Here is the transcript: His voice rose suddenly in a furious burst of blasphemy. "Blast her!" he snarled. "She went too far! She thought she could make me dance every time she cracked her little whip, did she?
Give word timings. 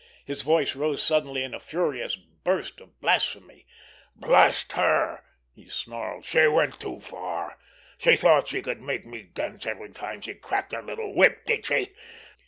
His 0.25 0.41
voice 0.41 0.75
rose 0.75 1.03
suddenly 1.03 1.43
in 1.43 1.53
a 1.53 1.59
furious 1.59 2.15
burst 2.15 2.81
of 2.81 2.99
blasphemy. 3.01 3.67
"Blast 4.15 4.71
her!" 4.71 5.23
he 5.53 5.69
snarled. 5.69 6.25
"She 6.25 6.47
went 6.47 6.79
too 6.81 6.99
far! 6.99 7.59
She 7.99 8.15
thought 8.15 8.47
she 8.47 8.63
could 8.63 8.81
make 8.81 9.05
me 9.05 9.21
dance 9.21 9.67
every 9.67 9.89
time 9.91 10.19
she 10.21 10.33
cracked 10.33 10.71
her 10.73 10.81
little 10.81 11.13
whip, 11.13 11.45
did 11.45 11.67
she? 11.67 11.93